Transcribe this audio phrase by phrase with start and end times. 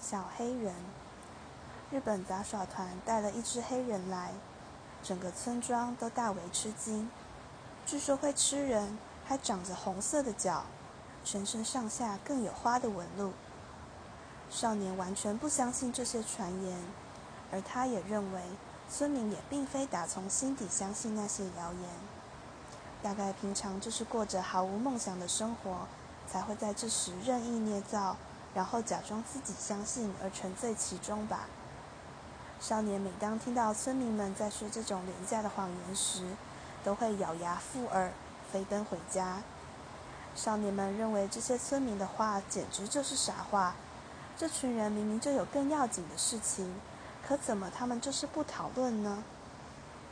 [0.00, 0.74] 小黑人。
[1.90, 4.32] 日本杂耍团带了一只黑人来，
[5.02, 7.10] 整个村庄都大为吃惊。
[7.84, 10.64] 据说会吃人，还长着红色的脚，
[11.24, 13.32] 全身上下更有花的纹路。
[14.48, 16.78] 少年完全不相信这些传言，
[17.52, 18.40] 而他也认为
[18.88, 21.90] 村民也并非打从心底相信那些谣言。
[23.02, 25.86] 大概平常就是过着毫无梦想的生活，
[26.30, 28.16] 才会在这时任意捏造，
[28.54, 31.46] 然后假装自己相信而沉醉其中吧。
[32.60, 36.24] 少年每当听到村民们在说这种廉价的谎言时，
[36.84, 38.12] 都会咬牙附耳，
[38.52, 39.42] 飞奔回家。
[40.34, 43.74] 少年们认为这些村民的话简直就是傻话。
[44.36, 46.74] 这群人明明就有更要紧的事情，
[47.26, 49.22] 可怎么他们就是不讨论呢？